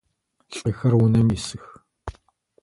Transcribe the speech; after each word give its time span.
Лӏыхэр 0.57 0.93
унэм 1.03 1.27
исых. 1.37 1.65